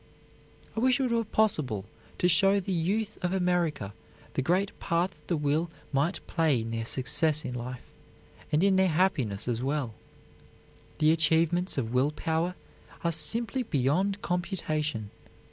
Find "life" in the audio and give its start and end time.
7.53-7.83